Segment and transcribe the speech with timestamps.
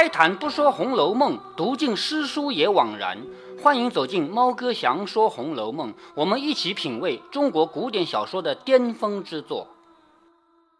[0.00, 3.18] 开坛不说《红楼梦》，读尽诗书也枉然。
[3.62, 9.68] 欢迎走进猫哥祥说《红楼梦》，我们一起品味中国古典小说的巅峰之作。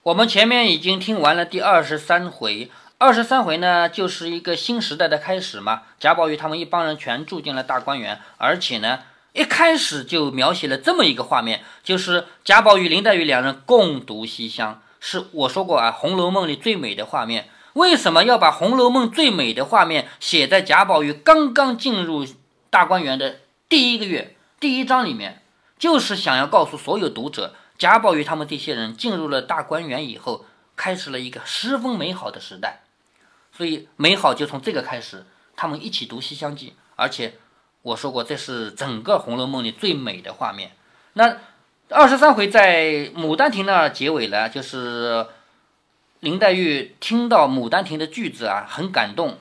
[0.04, 5.82] 我们前面已经听完了第二十三回，二十三回呢，就是一个新时代的开始嘛。
[5.98, 9.00] 贾宝玉他们一帮人全住进了大观园，而且呢，
[9.34, 17.50] 一开始就描写了这么一个画面，就是贾宝玉、林黛玉两人共读西厢，是我说过啊，《红楼梦》里最美的画面。
[17.74, 22.26] 为什么要把《红楼梦》最美的画面写在贾宝玉刚刚进入
[22.68, 23.36] 大观园的
[23.68, 25.42] 第一个月、第一章里面？
[25.78, 30.44] 就是想要告诉所有读者，贾宝玉他们这些人进入了大观园以后，
[30.74, 32.80] 开始了一个十分美好的时代。
[33.56, 37.34] 所以美好就从这个开始，他们一起读《西厢记》，而且
[37.82, 40.72] 我说过，这是整个《红楼梦》里最美的画面。
[41.12, 41.36] 那
[41.88, 42.82] 二十三回在
[43.14, 45.26] 《牡丹亭》那儿结尾了，就是。
[46.20, 49.38] 林黛玉听到《牡丹亭》的句子啊，很感动。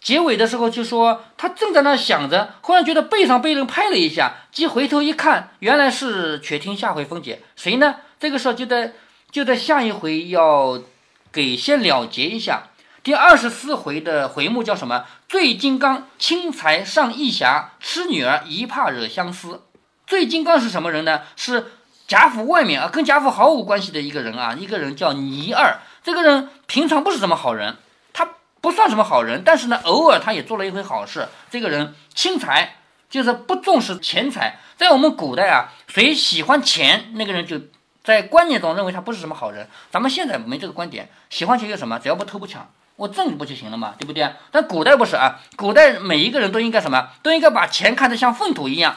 [0.00, 7.42] 结尾的时候就说，她正在那想着，忽然觉得背上被人拍了一下，即回头一看，原来是“且听下回分解”。
[7.54, 7.96] 谁呢？
[8.18, 8.94] 这个时候就在
[9.30, 10.82] 就在下一回要
[11.30, 12.68] 给先了结一下。
[13.02, 19.62] 第二十四回的回目叫什么？“醉金刚轻财上义侠，痴女儿一怕惹相思。”
[20.06, 21.20] 醉金刚是什么人呢？
[21.36, 21.72] 是。
[22.06, 25.78] 贾府外面啊，跟贾府毫无关系的一个人啊，一个人叫倪二。
[26.02, 27.76] 这个人平常不是什么好人，
[28.12, 28.28] 他
[28.60, 31.28] 不算什么好人，但是呢，偶尔他也做了一回好事。
[31.50, 32.76] 这个人轻财，
[33.08, 34.58] 就是不重视钱财。
[34.76, 37.60] 在我们古代啊，谁喜欢钱，那个人就
[38.02, 39.68] 在观念中认为他不是什么好人。
[39.90, 44.28] 咱们现在没这个观点，喜欢钱就什么，只要不偷不抢，我挣不就行了嘛，对不对？
[44.50, 48.96] 但古代不是啊，古代每一个人都应该什么，都应该把钱看得像粪土一样。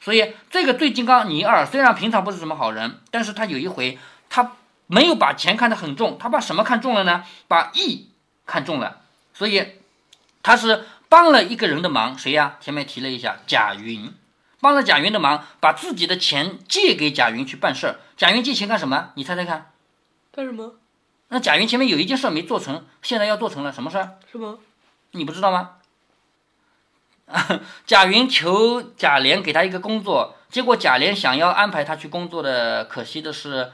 [0.00, 3.98] 所以，这个醉金刚倪二虽然平常不是什么好人，但是他有一回，
[4.30, 4.52] 他
[4.86, 7.24] 没有把钱看得很重，他把什么看重了呢？
[7.46, 8.10] 把义
[8.46, 9.02] 看重了。
[9.34, 9.72] 所以，
[10.42, 12.56] 他是帮了一个人的忙，谁呀？
[12.60, 14.12] 前面提了一下，贾云，
[14.60, 18.00] 帮了贾云的忙，把自己的钱借给贾云去办事儿。
[18.16, 19.10] 贾云借钱干什么？
[19.16, 19.70] 你猜猜看？
[20.32, 20.76] 干什么？
[21.28, 24.18] 那贾云前面有一件事没做成，现在要做成了，什么事儿？
[24.32, 24.58] 什么？
[25.12, 25.72] 你不知道吗？
[27.86, 33.70] 贾云求贾琏给他一个工作，结果贾琏想要安排他去工作的，可惜的是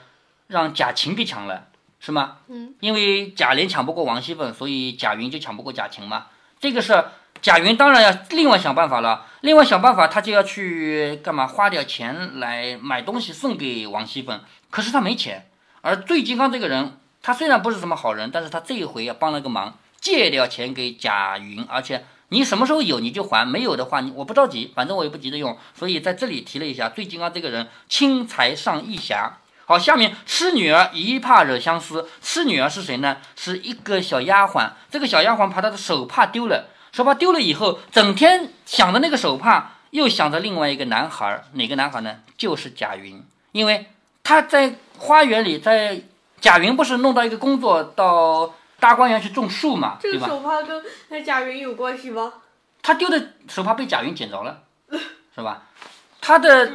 [0.48, 1.68] 让贾琴给抢了，
[1.98, 2.38] 是吗？
[2.48, 6.26] 嗯，因为贾琏抢不过王熙凤，所以贾云就抢不过贾琴嘛。
[6.60, 7.04] 这个事
[7.40, 11.46] 贾云当然要另外想办法了，另外想办法他就要去干嘛？
[11.46, 14.40] 花点钱来买东西送给王熙凤，
[14.70, 15.48] 可是他没钱。
[15.80, 22.04] 而醉金刚这个人，他虽然不是什么好人，但是他这一回要帮了个忙，借掉钱给贾云，而且。
[22.30, 26.88] 你什么时候有你就还，没有的话，你我不着急，反正我也不急着用，所以在这里提了一下。
[26.88, 29.38] 最近啊这个人轻财上义侠。
[29.64, 32.08] 好，下面痴女儿一怕惹相思。
[32.20, 33.18] 痴女儿是谁呢？
[33.36, 34.70] 是一个小丫鬟。
[34.90, 41.44] 这个小丫鬟把她的手帕丢了，手帕丢了以后，整天想着那个手帕，又想着另外一个男孩。
[41.52, 42.16] 哪个男孩呢？
[42.36, 43.22] 就是贾云，
[43.52, 43.86] 因为
[44.24, 46.02] 他在花园里，在
[46.40, 48.52] 贾云不是弄到一个工作到。
[48.78, 52.32] 大观园去种树嘛，这个手帕跟那贾云有关系吗？
[52.82, 54.62] 他丢的手帕被贾云捡着了，
[55.34, 55.62] 是吧？
[56.20, 56.72] 他的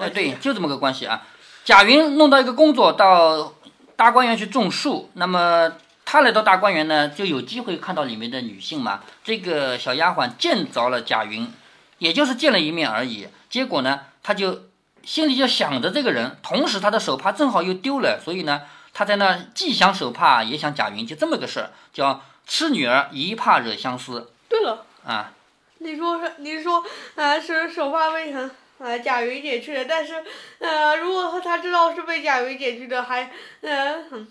[0.00, 1.22] 哎，对，就这么个关系啊。
[1.64, 3.54] 贾云弄到一个工作到
[3.96, 5.72] 大观园去种树，那么
[6.04, 9.00] 他来到大观园呢，就有机会看到里面的女性嘛。
[9.22, 11.50] 这个小丫鬟见着了贾云，
[11.98, 13.28] 也就是见了一面而已。
[13.48, 14.64] 结果呢，他就
[15.04, 18.62] 心里就想着这个人，同时他的手帕正好又丢了，所以呢。
[18.94, 24.30] 他在那既想手帕也想贾云，就这么个事儿，叫痴女儿一怕惹相思。
[24.48, 25.32] 对了，啊，
[25.78, 26.84] 你说是你说
[27.16, 30.22] 啊是手帕被他啊贾云捡去的，但是
[30.60, 33.30] 呃如果他知道是被贾云捡去的，还
[33.62, 34.28] 嗯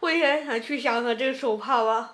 [0.00, 2.10] 会想去想想这个手帕吗？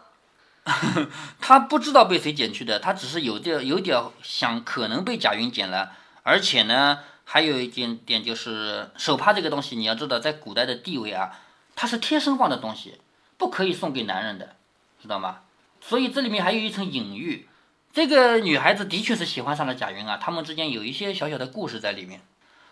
[1.40, 5.90] 他不知道被谁捡去的，他只是有点有点想可能被贾云捡了，
[6.22, 11.30] 而且呢还有一点点就是手帕这个东西，你要知道在古代的地位啊。
[11.74, 12.98] 它是贴身放的东西，
[13.36, 14.56] 不可以送给男人的，
[15.00, 15.38] 知道吗？
[15.80, 17.48] 所以这里面还有一层隐喻。
[17.92, 22.20] 这个女孩子的确是喜欢上了贾云啊，他们之间有一些小小的故事在里面。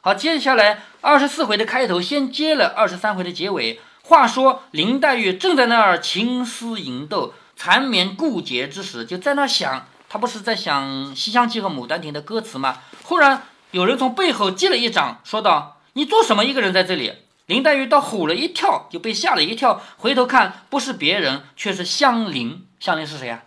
[0.00, 3.80] 好，接下来二十四回的开头先接了二十三回的结尾。
[4.02, 12.78] 话说林黛玉正在那儿情思萦斗、缠绵顾结之时，就在那想，她不是在想《西厢记》和《牡丹亭》的歌词吗？
[13.02, 13.42] 忽然
[13.72, 16.44] 有人从背后接了一掌，说道：“你做什么？
[16.44, 17.12] 一个人在这里？”
[17.48, 22.66] 林黛玉倒唬了一跳，就被吓了一跳，回头看不是别人，却是香菱。
[22.78, 23.42] 香菱是谁呀？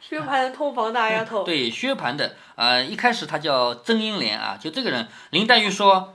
[0.00, 1.44] 薛蟠的通房大丫头。
[1.46, 2.34] 对，薛蟠的。
[2.56, 5.06] 呃，一开始她叫曾英莲啊，就这个人。
[5.30, 6.14] 林黛玉说：“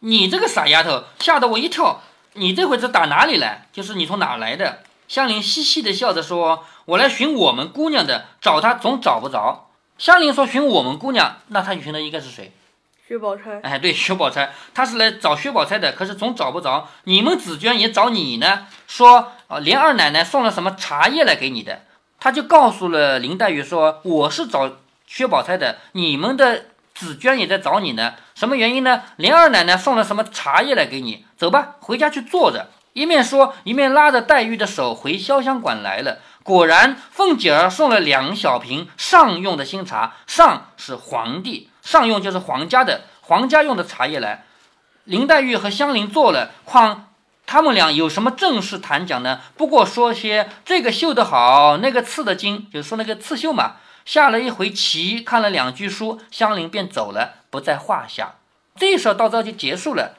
[0.00, 2.00] 你这个傻丫头，吓得我一跳。
[2.32, 3.66] 你这回子打哪里来？
[3.70, 9.68] 就是你从哪来的？”香菱嘻嘻的笑着说：“我来寻我们姑娘的，找她总找不着。”
[9.98, 12.52] 香菱说：“寻我们姑娘，那她寻的应该是谁？”
[13.06, 13.60] 薛宝钗。
[13.62, 16.88] 哎，对，薛宝钗，她是来找薛宝钗的，可是总找不着。
[17.04, 21.82] 你们紫娟也找你呢，说啊，连二奶奶送了什么茶叶来给你的，
[22.18, 26.64] 他就告诉了林黛玉说：“我是找薛宝钗的，你们的
[26.94, 28.14] 紫娟也在找你呢。
[28.34, 29.02] 什么原因呢？
[29.16, 31.24] 连二奶奶送了什么茶叶来给你？
[31.36, 36.18] 走吧，回家去坐着。”一面说，一面拉着黛玉的手回潇湘馆来了。
[36.42, 44.44] 果然，凤姐儿送了两小瓶上用的新茶，上是皇帝，上用就是皇家的，皇家用的茶叶来。
[45.04, 47.12] 林黛玉和香菱坐了，况
[47.46, 49.40] 他们俩有什么正式谈讲呢？
[49.56, 53.76] 不过说些这个绣得好，那个刺的精，就是说那个刺绣嘛。
[54.04, 58.34] 下了一回棋，看了两句书，香菱便走了，不在话下。
[58.74, 60.16] 这时候到这就结束了。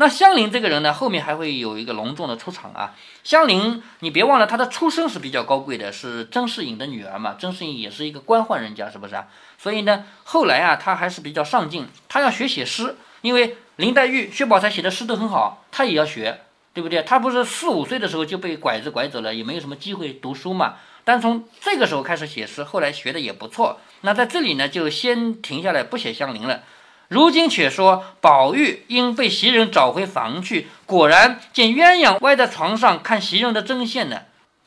[0.00, 2.94] 那香菱这个人呢，后面还会有一个隆重的出场啊。
[3.24, 7.34] 香菱，你别忘了她的出身是比较高贵的，是甄士隐的女儿嘛。
[7.36, 9.26] 甄士隐也是一个官宦人家，是不是啊？
[9.58, 16.42] 所以呢，后来啊，她还是比较上进，她要学写诗，因为林黛玉、薛宝钗写的诗都很好，她也要学，
[16.72, 17.02] 对不对？
[17.02, 20.76] 她不是四五岁的时候就被拐子拐走了，也没有什么机会读书嘛。
[21.02, 23.80] 但从这个时候开始写诗，后来学的也不错。
[24.02, 26.62] 那在这里呢，就先停下来不写香菱了。
[27.08, 34.20] 如今却说，宝玉因被袭人找回房去，果然见鸳鸯歪在床上看袭人的针线呢。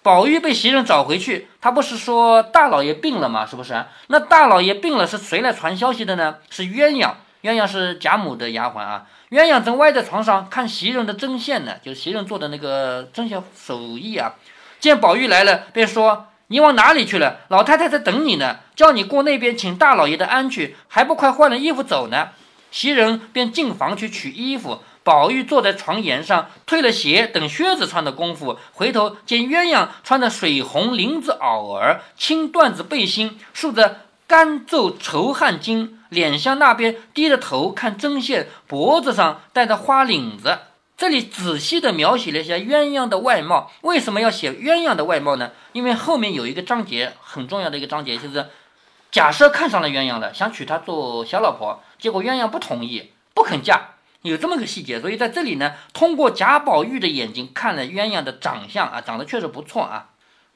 [0.03, 3.45] 宝玉被袭人找回去，他不是说大老爷病了吗？
[3.45, 3.85] 是不是？
[4.07, 6.37] 那大老爷病了，是谁来传消息的呢？
[6.49, 7.11] 是鸳鸯。
[7.43, 9.05] 鸳鸯是贾母的丫鬟啊。
[9.29, 14.33] 鸳鸯正歪在床上看袭人的针线呢，就是袭人做的那个针线手艺啊。
[14.79, 17.39] 见宝玉来了，便说：“你往哪里去了？
[17.47, 22.31] 老太太在等你呢，叫你过那边请大老爷的安去，还不快换了衣服走呢？”
[22.69, 24.81] 袭人便进房去取衣服。
[25.03, 40.59] 宝玉坐在床沿上，褪了鞋，等靴子穿的功夫，回头见鸳鸯穿着水红绫子袄儿、青缎子背心，束着干皱绸汗巾，脸向那边低着头看针线，脖子上戴着花领子。
[41.01, 43.71] 这里仔细的描写了一下鸳鸯的外貌。
[43.81, 45.49] 为什么要写鸳鸯的外貌呢？
[45.73, 48.45] 因为后面有一个章节很重要的一个章节，就是
[49.09, 53.95] 假设看上了鸳鸯了，想娶她做小老婆，结果鸳鸯不同意，不肯嫁。
[54.21, 60.09] 有这么个细节，所以在这里呢，通过贾宝玉的眼睛看了鸳鸯的长相啊，长得确实不错啊。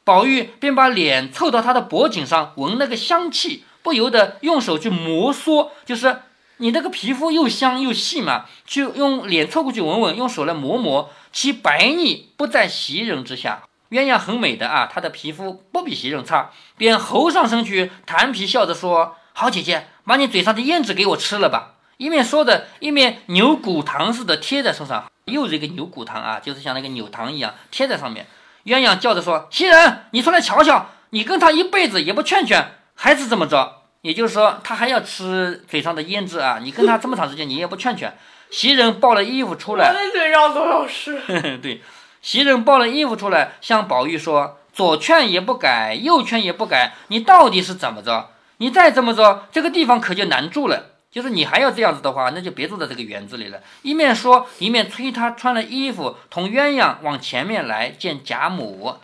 [0.03, 6.19] 宝玉便把脸凑到她的脖颈上闻那个香气，不由得用手去摩挲，就是
[6.57, 13.63] 你那个皮肤又香又细嘛，就用脸凑过去闻闻，用手来磨磨，其白腻不在袭人之下。
[13.89, 28.27] 鸳鸯很美的啊，她的皮肤不比袭人差，便猴上身去弹皮笑着说：“好姐姐，把你嘴上的胭脂给我吃了吧。”一面说着，一面牛骨糖似的贴在身上，又是一个牛骨糖啊，就是像那个扭糖一样贴在上面。
[28.65, 33.83] 鸳鸯叫着说：“袭人，你出来瞧瞧，你跟他一辈子也不劝劝，还是这么着。
[34.05, 38.15] 也就是说，他还要吃嘴上的胭脂啊，你跟他这么长时间，你也不劝劝。”
[38.51, 41.19] 袭人抱了衣服出来，我的嘴上都要湿。
[41.57, 41.81] 对，
[42.21, 48.29] 袭人抱了衣服出来，向宝玉说：“左劝也不改，右劝也不改，你到底是怎么着？
[48.57, 53.59] 你再这么着，这个地方可就难住了。”就是你还要这样子的话，那就别住在这个园子里了。
[53.81, 58.97] 一面说，一面催他穿了衣服，同鸳鸯往前面来见贾母。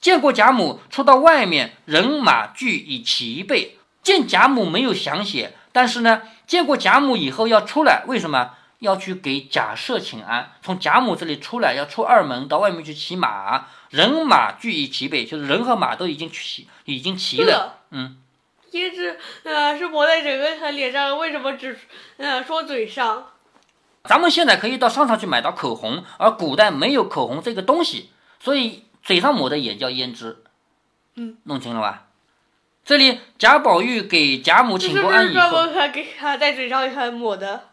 [0.00, 3.78] 见过贾母，出到外面，人马俱已齐备。
[4.06, 10.52] 见贾母没有详写，但是呢，见过贾母以后要出来，为什么要去给贾赦请安？
[10.62, 13.66] 从贾母这里出来，要出二门到外面去骑马。
[13.90, 17.80] 人马俱已齐备，就是人和马都已经齐，已经齐了。
[17.90, 18.16] 嗯。
[18.70, 21.76] 胭脂，呃，是抹在整个脸上，为什么只，
[22.18, 23.26] 呃，说嘴上？
[24.04, 30.44] 咱们现在可以到商场去买到口红，而古代没有口红这个东西，所以嘴上抹的也叫胭脂。
[31.16, 32.05] 嗯，弄清了吧？
[32.86, 37.70] 这里贾宝玉给贾母请过安以后，给他在嘴上还抹的。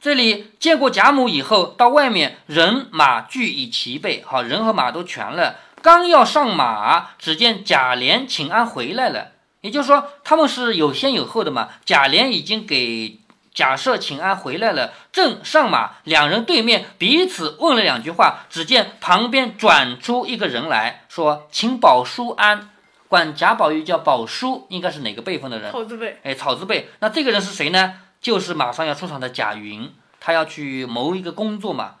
[0.00, 9.32] 这里见过贾母以后，到外面人马俱已齐备，好人和马都全了，刚要上马，只见贾琏请安回来了。
[9.62, 11.70] 也就是说，他们是有先有后的嘛。
[11.84, 13.18] 贾琏已经给
[13.52, 18.44] 贾赦请安回来了，正上马，两人对面彼此问了两句话。
[18.48, 22.70] 只见旁边转出一个人来说：“请宝叔安。”
[23.14, 25.70] 管贾宝玉叫宝叔，应该是哪个辈分的人？
[25.70, 26.18] 草字辈。
[26.24, 26.88] 哎，草字辈。
[26.98, 27.94] 那这个人是谁呢？
[28.20, 31.94] 就是马上要出场的贾云，他要去谋一个工作嘛。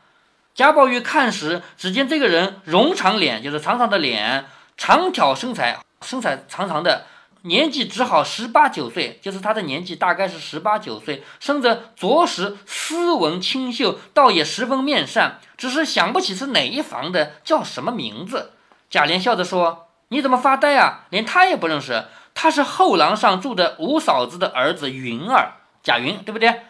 [0.56, 7.06] 贾宝玉看时，只见这个人容长脸，就是长长的脸，长挑身材，身材长长的。
[7.42, 18.50] 年纪只好十八九岁，就是他的年纪大概是十八九岁，生着着实斯文清秀，倒也十分面善，只是想不起是哪一房的，叫什么名字。
[18.90, 19.83] 贾琏笑着说
[20.14, 21.00] ：“你怎么发呆啊？
[21.10, 22.04] 连他也不认识？
[22.34, 26.62] 他是后廊上住的五嫂子的儿子云儿，贾云，对不对？”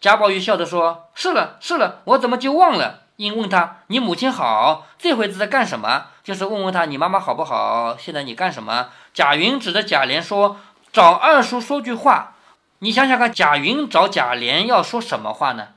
[0.00, 4.86] 贾宝玉笑着说：“是了，是了，我怎么就忘了？”应问他：“你母亲好？
[4.98, 7.96] 这回子在干什么？”就是问问他：“你妈妈好不好？
[7.98, 10.58] 现在你干什么？”贾云指着贾琏说
[10.92, 12.34] ：“找二叔说句话。”
[12.78, 15.68] 你想想看，贾云找贾琏要说什么话呢？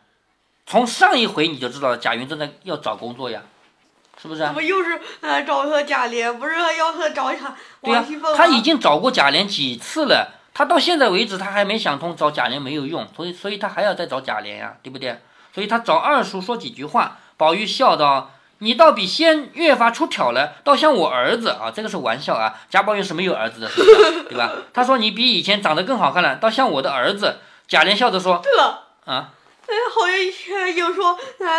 [0.68, 3.42] 从上一回你就知道，贾云正在要找工作呀，
[4.22, 4.42] 是不是？
[4.42, 6.34] 怎么又是呃找他贾琏？
[6.34, 8.38] 不是要他找一下对呀、王熙凤吗？
[8.38, 15.20] 他已经找过贾琏几次了，他到现在为止他还没想通，找贾琏没有用，所以所以他还要再找贾琏呀，对不对？
[15.54, 17.18] 所以他找二叔说几句话。
[17.38, 21.70] 宝玉笑道：“你倒比先越发出挑了，倒像我儿子啊！
[21.70, 22.56] 这个是玩笑啊。
[22.70, 24.24] 贾宝玉是没有儿子的，是不是？
[24.24, 24.52] 对吧？
[24.74, 29.32] 他说你比以前长得更好看了，倒像我的儿子。”贾琏笑着说对了，：“啊，
[29.68, 31.50] 哎，好像以前有说啊，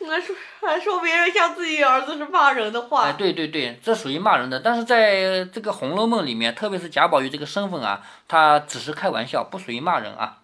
[0.00, 3.02] 那说还说别人像自己儿子是骂人的话。
[3.02, 4.60] 哎，对对对，这属于骂人的。
[4.60, 10.38] 但是在这个《红楼梦》里面，特别是贾宝玉这个身份啊，他只是开玩笑，不属于骂人啊。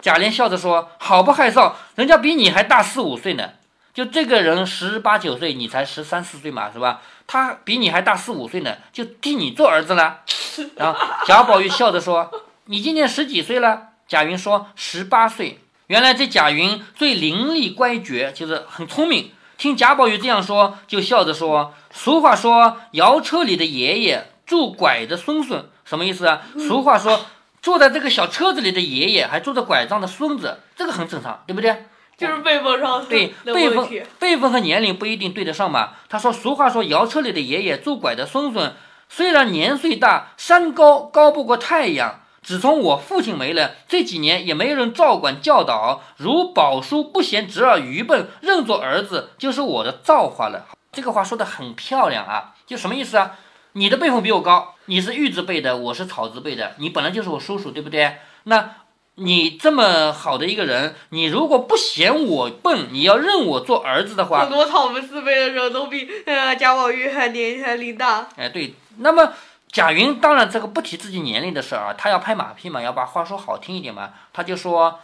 [0.00, 3.50] 贾琏笑着说：“好不害臊，人家比你还大四五岁呢。
[3.92, 7.00] 就这个人十八九岁，你才十三四岁嘛，是吧？
[7.26, 10.20] 他比你还大四五岁呢，就替你做儿子了。
[10.76, 12.30] ”然后贾宝玉笑着说
[12.66, 19.30] ：“你今年十几岁了？”贾云说：“十八岁。”原来这贾云最伶俐乖觉，就是很聪明。
[19.56, 26.42] 听贾宝玉这样说，就笑着说：“俗话说，摇车里的爷爷，拄拐的孙孙，什么意思啊？
[26.58, 27.26] 俗话说，
[27.62, 31.84] 坐在这个小车子里的爷爷，还拄着拐杖的孙子，这个很正常，对不对？
[32.18, 33.88] 就是辈分上对，辈分。
[34.18, 35.90] 辈分和年龄不一定对得上嘛。
[36.08, 38.74] 他说，俗话说，摇车里的爷爷，拄拐的孙孙，
[39.08, 42.22] 虽然年岁大，山高高不过太阳。
[42.46, 46.00] 自从我父亲没了，这几年也没人照管教导。
[46.16, 50.68] 如宝叔不嫌侄儿愚笨，认作儿子，就是我的造化了。
[50.92, 53.32] 这个话说的很漂亮啊，就什么意思啊？
[53.72, 58.18] 你的辈分比我高，你是玉字辈的，我是草字辈的，你本来就是我叔叔，对不对？
[58.44, 58.76] 那
[59.16, 68.28] 你这么好的一个人，你如果不嫌我笨，你要认我做儿子的话很，多草们四辈的人都比呃贾宝玉还年还龄大。
[68.36, 69.32] 哎，对，那么
[69.70, 75.00] 贾云当然这个不提自己年龄的事儿啊，他要拍马屁嘛，要把话说好听一点嘛，他就说，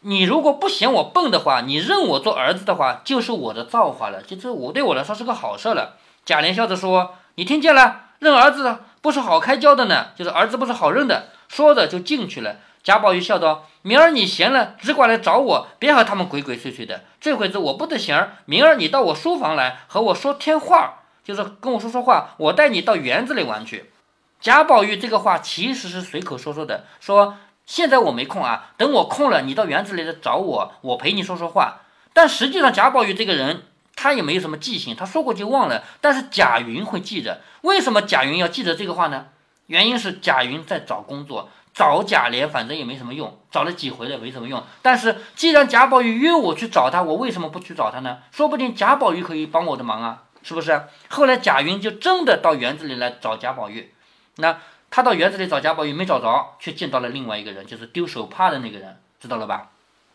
[0.00, 5.96] 你如果不嫌我笨的话，你认我做儿子的话，就是我的造化了，就这我对我来说是个好事了。
[6.24, 12.56] 贾琏笑着说，你听见了，认儿子不是好开交的呢，就是儿子不是好认的，说着就进去了。
[12.82, 17.02] 贾宝玉笑道：“明儿你闲了，只管来找我，别和他们鬼鬼祟祟的。
[17.20, 23.90] 这会子我不得闲，明儿你到我书房来和我说天话，就是跟我说说话，我带你到园子里玩去。”
[24.40, 31.80] 贾宝玉这个话其实是随口说说的，说现在我没空啊，等我空了，你到园子里来找我，我陪你说说话。
[32.12, 33.64] 但实际上贾宝玉这个人，
[33.96, 35.82] 他也没有什么记性，他说过就忘了。
[36.00, 39.26] 但是贾云会记着，为什么贾云要记得这个话呢？
[39.66, 44.62] 原因是贾云在找工作，找贾琏反正也没什么用，找了几回了没什么用。
[44.80, 48.18] 但是既然贾宝玉约我去找他，我为什么不去找他呢？
[48.30, 50.84] 说不定贾宝玉可以帮我的忙啊，是不是？
[51.08, 53.92] 后来贾云就真的到园子里来找贾宝玉。
[54.40, 54.58] 那
[54.90, 59.70] 他到园子里找贾宝玉没找着，却见到了另外一个人，就是丢手帕的那个人，知道了吧？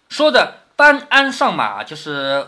[0.09, 2.47] 说着搬鞍上马，就是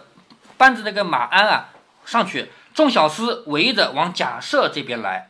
[0.57, 1.69] 搬着那个马鞍啊
[2.05, 5.29] 上去，众小厮围着往贾赦这边来。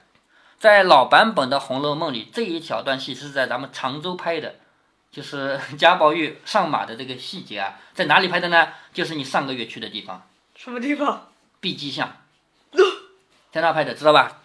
[0.58, 4.56] 在老版本的《红楼梦》里，这一小段戏是在咱们常州拍的，
[5.12, 8.70] 就是 贾宝玉上马的这个细节啊，在哪里拍的呢？
[8.94, 10.26] 就是你上个月去的地方，
[10.56, 11.28] 什么地方？
[11.60, 12.16] 碧鸡巷，
[13.52, 14.42] 在那拍的，知道吧？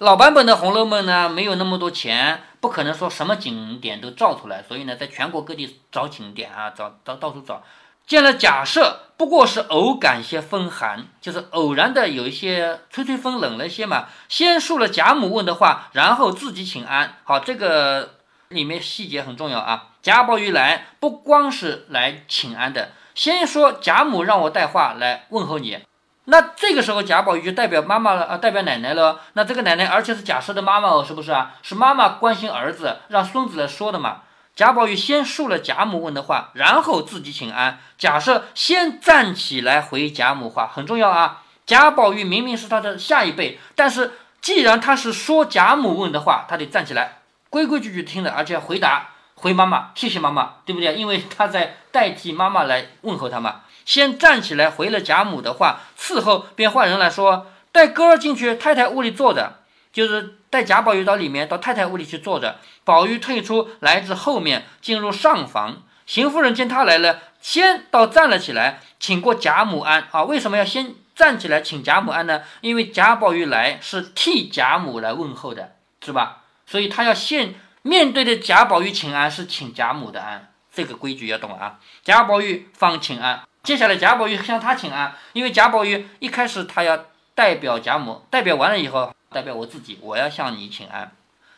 [0.00, 7.62] 老版本的《红楼梦》呢，没有那么多钱，不可能说什么景点都照出来，所以呢，在全国各地找景点啊，找找到处找。
[8.06, 14.06] 见了贾赦，不过是偶感些风寒，就是偶然的有一些吹吹风，冷了些嘛。
[14.30, 17.16] 先述了贾母问的话，然后自己请安。
[17.24, 18.14] 好，这个
[18.48, 19.88] 里面细节很重要啊。
[20.00, 25.78] 贾宝玉来不光是来请安的，先说贾母让我带话来问候你。
[26.26, 29.20] 那这个时候贾宝玉就代表妈妈了啊，代表奶奶了。
[29.32, 31.54] 那这个奶奶而且是贾赦的妈妈哦，是不是啊？
[31.62, 34.22] 是妈妈关心儿子，让孙子来说的嘛。
[34.54, 37.80] 贾宝玉先述了贾母问的话，然后自己请安。
[37.98, 41.42] 贾赦先站起来回贾母话，很重要啊。
[41.66, 50.94] 贾宝玉明明是他的下一辈，但是既然他是说贾母问的话，他得站起来，规规矩矩听的，而且要回答回妈妈，谢谢妈妈，对不对？
[50.94, 53.62] 因为他在代替妈妈来问候他嘛。
[53.90, 62.60] 先站起来回了贾母的话，伺候便换人来说，带哥儿进去太太屋里坐着，就是带贾宝玉到里面，到太太屋里去坐着。
[62.84, 65.82] 宝玉退出来自后面，进入上房。
[66.06, 70.22] 邢夫人见他来了，先到站了起来，请过贾母安啊。
[70.22, 72.42] 为什么要先站起来请贾母安呢？
[72.60, 75.72] 因为贾宝玉来是替贾母来问候的，
[76.04, 76.42] 是吧？
[76.64, 80.52] 所以他要先面对着贾宝玉请安，是请贾母的安。
[80.72, 81.80] 这个规矩要懂啊。
[82.04, 89.14] 贾宝玉方请安，接下来贾宝玉向他请安，因为贾宝玉一开始他要代表贾母，代表完了以后。
[89.32, 91.12] 代表我自己，我要向你请安。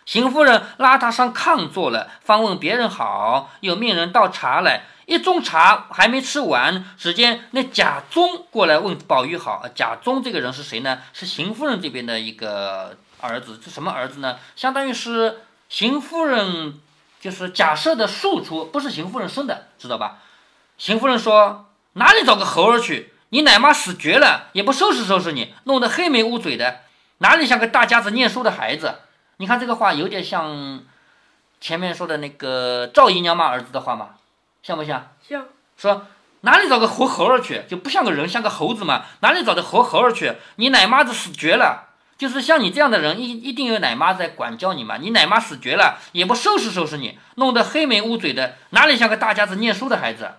[0.05, 4.83] 邢夫人拉他上炕坐了，方问别人好，又命人倒茶来。
[5.07, 9.65] 一盅茶还没吃完，只见那贾宗过来问宝玉好。
[9.75, 10.99] 贾宗这个人是谁呢？
[11.15, 13.59] 是邢夫人这边的一个儿子。
[13.65, 14.39] 这什么儿子呢？
[14.55, 15.41] 相当于是
[15.71, 16.79] 邢夫人，
[17.19, 20.19] 就是贾赦的庶出，不是邢夫人生的，知道吧？
[20.77, 23.13] 邢夫人说：“哪里找个猴儿去？
[23.31, 26.81] 你奶妈死绝了，也不收拾收拾你，弄得黑眉乌嘴的。”
[27.19, 28.97] 哪里像个大家子念书的孩子？
[29.37, 30.83] 你看这个话有点像
[31.61, 34.11] 前面说的那个赵姨娘骂儿子的话吗？
[34.63, 35.13] 像不像？
[35.27, 35.47] 像。
[35.77, 36.07] 说
[36.41, 37.63] 哪里找个活猴儿去？
[37.69, 39.05] 就不像个人，像个猴子嘛？
[39.21, 40.35] 哪里找的活猴儿去？
[40.57, 44.97] 你奶妈子死绝了，就是像你这样的人，一一定有奶妈在管教你嘛？
[44.97, 50.33] 你奶妈死绝了，也不收拾收拾你，弄得黑眉乌嘴的，哪里像个大家子念书的孩子？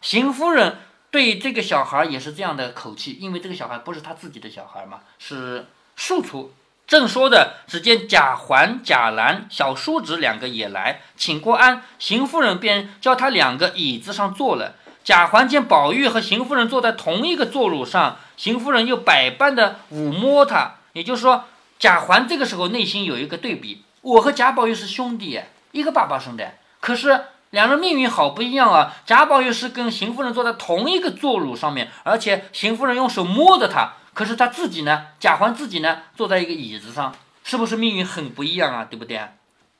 [0.00, 0.78] 邢夫人
[1.14, 5.66] 对这个小孩也是这样的口气，因为这个小孩不是他自己的小孩嘛，是。
[5.94, 6.52] 庶出，
[6.88, 14.74] 正说着，只见贾环、贾兰、小叔侄两个也来请过安，邢夫人便叫他两个椅子上坐了。
[15.04, 21.44] 贾环见宝玉和邢夫人坐在同一个座褥上，邢夫人又百般的抚摸他，也就是说，
[21.78, 25.40] 贾环这个时候内心有一个对比：我和贾宝玉是兄弟，
[25.70, 28.96] 一个爸爸生的，可是两人命运好不一样啊。
[29.06, 33.92] 贾宝玉是跟邢夫人坐在同一个座褥上面，而且邢夫人用手摸着他。
[34.12, 35.06] 可是他自己呢？
[35.20, 36.02] 贾环自己呢？
[36.16, 38.84] 坐在一个椅子上，是不是命运很不一样啊？
[38.90, 39.20] 对不对？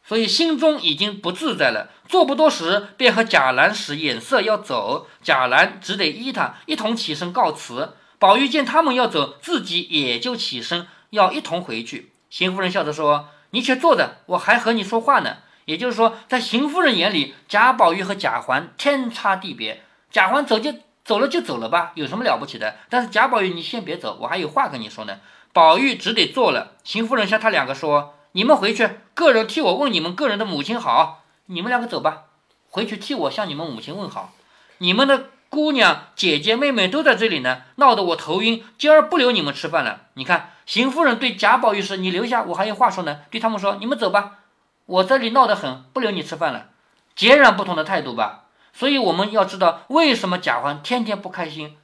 [0.07, 1.91] 所以心中已经不自在了。
[2.09, 7.95] 坐不多时，便和贾兰使眼色要走，贾兰只得依他，一同起身告辞。
[8.21, 12.13] 宝玉见他们要走，自己也就起身要一同回去。
[12.31, 19.83] 邢夫人笑着说：“你且坐着，我还和你说话呢。”也就是说，在邢夫人眼里，贾宝玉和贾环天差地别。
[20.11, 20.75] 贾环走就。
[21.05, 22.77] 走了就走了吧，有什么了不起的？
[22.89, 25.19] 但是贾宝玉，你先别走，我还有话跟你说呢。
[25.53, 26.73] 宝玉只得坐了。
[26.83, 31.23] 邢夫人向他两个说：“你们回去，个人替我问你们个人的母亲好。
[31.45, 32.23] 你们两个走吧，
[32.71, 34.33] 回去替我向你们母亲问好。
[34.79, 40.05] 你们的姑娘、姐姐、妹妹都在这里呢，闹得我头晕，今儿不留你们吃饭了。
[40.15, 44.39] 你看，邢夫人对贾宝玉说：‘你留下，我还有话说呢。’对他们说：‘你们走吧，
[44.87, 46.69] 我这里闹得很，不留你吃饭了。’
[47.17, 48.41] 截然不同的态度吧。”
[48.77, 51.77] 所以我们要知道，为什么贾环天天不开心？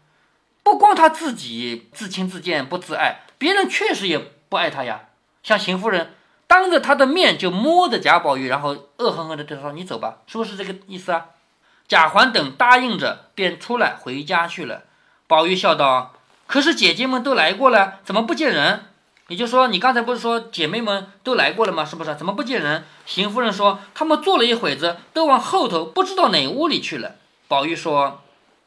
[0.64, 5.02] 不光他自己自轻自贱不自爱，别人确实也不爱他呀。
[5.44, 6.14] 像邢夫人
[6.48, 11.26] 当着他的面就摸着贾宝玉，然后恶狠狠地对他说：“你走吧，是不是这个意思啊？”
[11.86, 14.82] 贾环等答应着，便出来回家去了。
[15.28, 16.14] 宝玉笑道
[16.48, 18.86] ：“可是姐姐们都来过了，怎么不见人？”
[19.30, 21.84] 也就是说，你刚才不是说姐妹们都来过了吗？
[21.84, 22.16] 是不是？
[22.16, 22.84] 怎么不见人？
[23.06, 27.14] 邢夫人说，他们坐了一会子，都往后头，不知道哪屋里去了。
[27.46, 28.22] 宝玉说，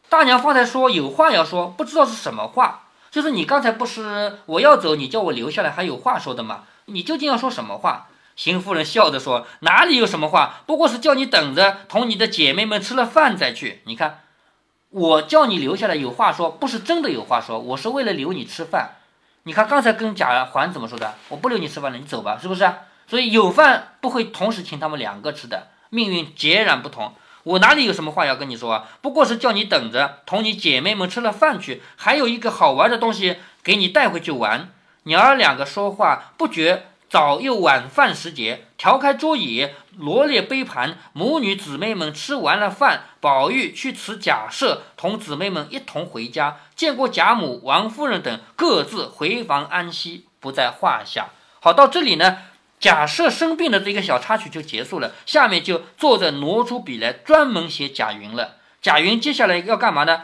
[0.07, 2.83] 大娘方才说有话要说，不知道是什么话。
[3.11, 6.63] 就是你刚才不是我要走，你叫我留下来，还有话说的吗？
[6.85, 8.07] 你究竟要说什么话？
[8.37, 13.81] 邢夫人笑着说，哪里有什么话，不过是叫你等着，同你的姐妹们吃了饭再去。
[13.83, 14.21] 你看，
[14.91, 18.95] 我叫你留下来有话说，不是真的有话说，我是为了留你吃饭。
[19.43, 21.15] 你看刚才跟贾环怎么说的？
[21.27, 22.71] 我不留你吃饭了，你走吧，是不是？
[23.07, 27.13] 所以有饭不会同时请他们两个吃的，命运截然不同。
[27.43, 28.85] 我哪里有什么话要跟你说啊？
[29.01, 34.69] 不过是叫你等着，同你姐妹们吃了饭去，还有一个好玩的东西给你带回去玩。
[35.03, 36.87] 娘儿两个说话不觉。
[37.13, 51.27] 早又晚饭时节，调开桌椅，罗列杯盘，母女姊妹们吃完了饭，宝玉去辞贾赦，同姊妹们一同回家，见过贾母、王夫人等，各自回房安息，不在话下。
[51.59, 52.39] 好，到这里呢，
[52.79, 55.11] 贾赦生病的这个小插曲就结束了。
[55.27, 58.55] 下面就坐着挪出笔来，专门写贾云了。
[58.81, 60.23] 贾云接下来要干嘛呢？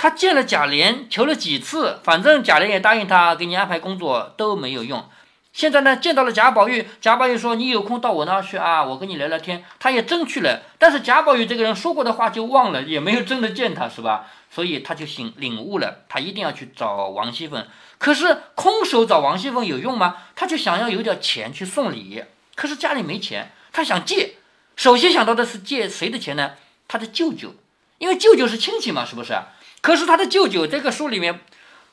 [0.00, 5.04] 他见了贾琏，求了几次，反正贾琏也答应他，给你安排工作都没有用。
[5.58, 14.26] 现在呢，见到了贾宝玉，贾宝玉说：“你有空到我那儿去啊，我跟你聊聊天。”他也真去了，但是贾宝玉这个人说过的话就忘了，也没有真的见他，是吧？
[14.52, 17.66] 所以他就醒领悟了，他一定要去找王熙凤。
[17.98, 20.18] 可是空手找王熙凤有用吗？
[20.36, 22.22] 他就想要有点钱去送礼，
[22.54, 24.34] 可是家里没钱，他想借。
[24.76, 26.52] 首先想到的是借谁的钱呢？
[26.86, 27.56] 他的舅舅，
[27.98, 29.36] 因为舅舅是亲戚嘛，是不是？
[29.80, 31.40] 可是他的舅舅这个书里面，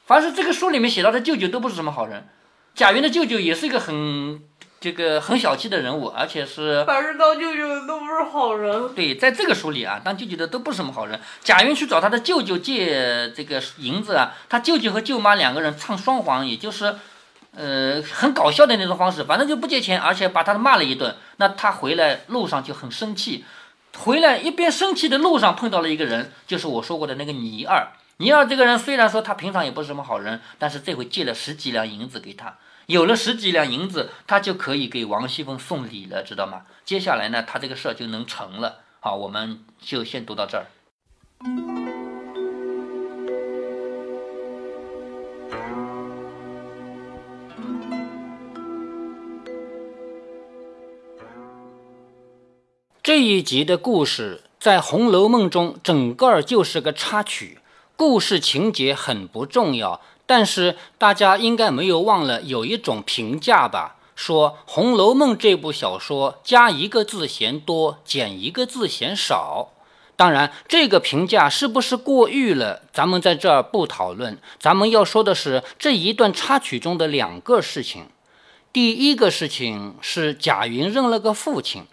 [0.06, 2.28] 凡是这个书里面写到的舅舅都不是什么好人。
[2.76, 4.42] 贾云的舅舅也是一个很
[4.82, 8.94] 这个很小气的人物，而且是凡是当舅舅的都不是好人。
[8.94, 11.18] 对，在这个书里啊，当舅舅的都不是什么好人。
[11.42, 16.98] 贾云去找他的舅舅借这个银子啊，他舅舅和舅妈两个人唱双簧，也就是，
[17.56, 21.16] 呃，很搞笑的那种方式，反正就不借钱，而且把他骂了一顿。
[21.38, 23.46] 那他回来路上就很生气，
[23.98, 27.88] 回来一边生气的路上碰到了一个人，就是我说过的那个倪二。
[28.18, 32.58] 倪二这个人虽然说他平常也不是什么好人，但是这回借了十几两银子给他。
[32.86, 36.62] 有了十几两银子，他就可以给王熙凤送礼了，知道吗？
[36.86, 38.84] 接下来呢，他这个事儿就能成了。
[39.02, 40.68] 好，我们就先读到这儿。
[53.04, 57.60] 这一集的故事在《红楼梦》中整个就是个插曲，
[57.96, 60.02] 故事情节很不重要。
[60.28, 69.70] 但是大家应该没有忘了有一种评价吧，说《红楼梦》这部小说加一个字嫌多，减一个字嫌少。
[70.16, 74.40] 当然，这个评价是不是过誉了，咱们在这儿不讨论。
[74.60, 78.08] 咱们要说的是这一段插曲中的两个事情。
[78.74, 81.86] 第一个事情是贾云认了个父亲。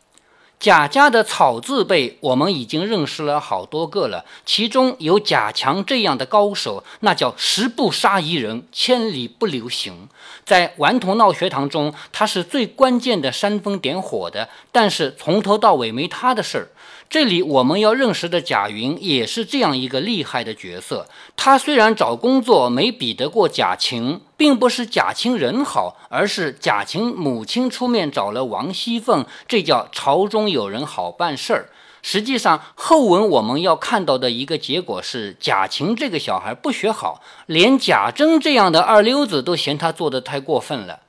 [0.62, 10.08] 贾家的草字辈，我们已经认识了好多个了，其中有贾强这样的高手，那叫十步杀一人，千里不留行。
[10.44, 16.68] 在顽童闹学堂中，他是最关键的煽风点火的，但是从头到尾没他的事儿。
[17.12, 21.06] 这里我们要认识的贾云也是这样一个厉害的角色。
[21.36, 31.68] 他虽然找工作没比得过贾晴，并不是贾晴人好，而是贾晴母亲出面找了王熙凤，这叫朝中有人好办事儿。
[32.00, 41.00] 实际上，后文我们要看到的一个结果是，贾晴这个小孩不学好，连贾珍这样的二流子都嫌他做得太过分了。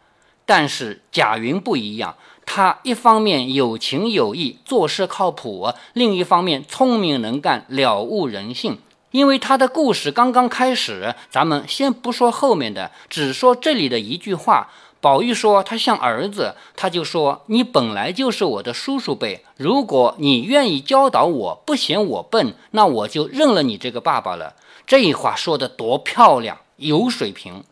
[0.45, 2.17] 但是贾云不一样。
[2.45, 8.77] 他一方面有情有义，做事靠谱；另一方面聪明能干，了悟人性。
[9.11, 14.69] 因为他的故事刚刚开始，咱们先不说后面的，只说这里的一句话。
[14.99, 24.55] 宝玉说他像儿子，他就说你本来就是我的叔叔辈，如果你愿意教导我，不嫌我笨，那我就认了你这个爸爸了。
[24.87, 27.63] 这话说的多漂亮，有水平。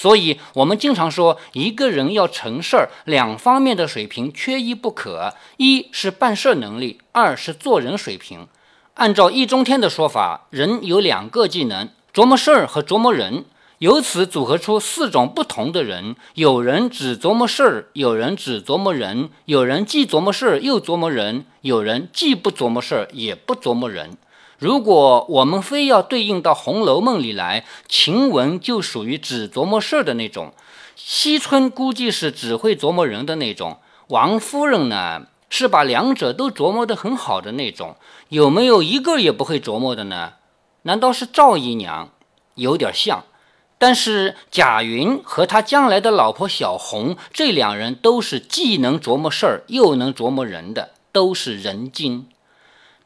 [0.00, 5.34] 所以，我们经常说，一个人要成事儿，两方面的水平缺一不可。
[5.56, 8.46] 一是办事能力，二是做人水平。
[8.94, 13.46] 按照易中天的说法，人有两个技能：琢磨事儿和琢磨人。
[13.78, 24.16] 由此组合出四种不同的人：有人只琢磨事儿，有人只琢磨人，有人既琢磨事儿又琢磨人，有人既不琢磨事儿也不琢磨人。
[24.58, 30.52] 如果我们非要对应到《红楼梦》里来，晴雯就属于只琢磨事儿的那种，
[30.96, 37.94] 惜春估计是只会琢磨人的那种，王夫人呢是把两者都琢磨得很好的那种。
[38.30, 40.32] 有没有一个也不会琢磨的呢？
[40.82, 42.10] 难道是赵姨娘？
[42.56, 43.24] 有点像。
[43.80, 52.26] 但是贾云和他将来的老婆小红，这两人都是既能琢磨事儿又能琢磨人的，都是人精。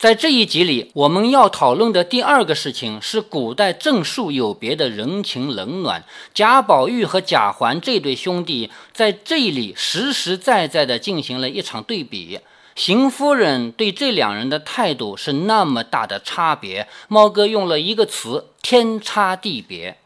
[0.03, 6.03] 在这一集里，我们要讨论的第二个事情是古代正数有别的人情冷暖。
[6.35, 12.41] 贾宝玉和贾环这对兄弟在这里实实在在地进行了一场对比。
[12.75, 19.99] 邢夫人对这两人的态度是那么大的差别，猫哥用了一个词：天差地别。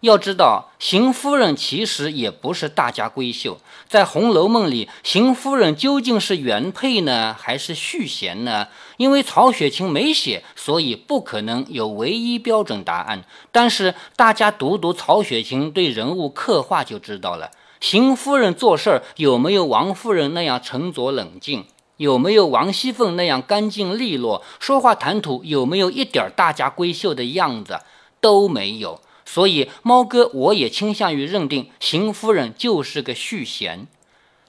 [0.00, 3.58] 要知道，邢夫人其实也不是大家闺秀。
[3.88, 8.68] 在《红楼梦》里，邢夫人究竟是原配呢，还是续弦呢？
[8.96, 13.24] 因为曹雪芹没写，所以不可能有唯一标准答案。
[13.50, 17.50] 但是大家读读曹雪芹对人物刻画就知道了。
[17.80, 21.64] 邢夫人做事儿有没有王夫人那样沉着冷静？
[21.96, 24.44] 有没有王熙凤那样干净利落？
[24.60, 27.80] 说话谈吐有没有一点大家闺秀的样子？
[28.20, 29.00] 都没有。
[29.30, 33.86] 所以，猫哥我也倾向于认定邢夫人就是个续弦。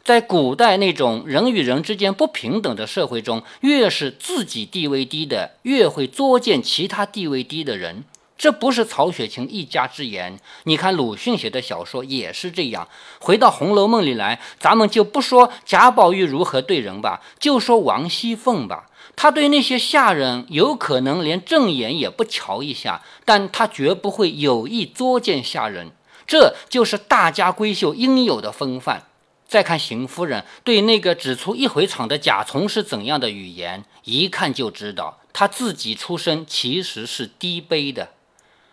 [0.06, 8.06] 在古代那种人与人之间不平等的社会中，越是自己地位低的，越会作践其他地位低的人。
[8.38, 12.88] 这不是曹雪芹一家之言，你看鲁迅写的小说也是这样。
[13.20, 18.86] 回到《红楼梦》里来，咱们就不说贾宝玉如何对人吧，就说王熙凤吧。
[19.22, 25.92] 他对那些下人有可能连正眼也不瞧一下，但他绝不会有意作践下人，
[26.26, 29.08] 这就是大家闺秀应有的风范。
[29.46, 38.12] 再看邢夫人对那个只出一回场的贾从是怎样的语言，一看就知道他自己出身其实是低卑的。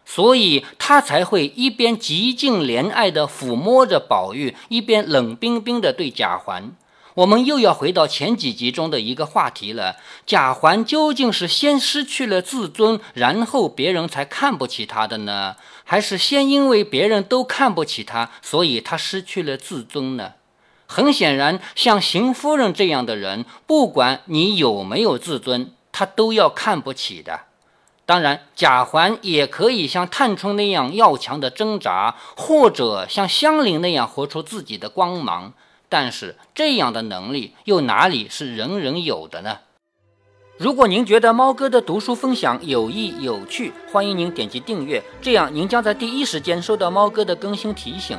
[0.05, 6.71] 所以他才会一边极尽怜爱地抚摸着宝玉，一边冷冰冰地对贾环。
[7.17, 20.33] 我们又要回到前几集中的一个话题了：贾环究竟是先失去了自尊，然后别人才看不起他的呢，还是先因为别人都看不起他，所以他失去了自尊呢？
[20.87, 27.41] 很显然，像邢夫人这样的人，不管你有没有自尊，他都要看不起的。
[28.05, 35.55] 当然，贾环也可以像探春那样要强的挣扎，或者像香菱那样活出自己的光芒。
[35.89, 39.59] 但是，这样的能力又哪里是人人有的呢？
[40.59, 48.19] 如果您觉得猫哥的读书分享有益有趣，欢迎您点击订阅，这样您将在第一时间收到猫哥的更新提醒。